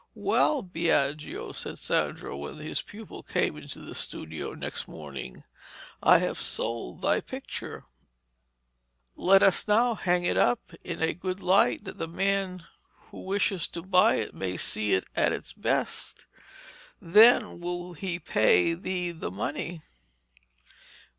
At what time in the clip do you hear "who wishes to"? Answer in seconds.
13.11-13.83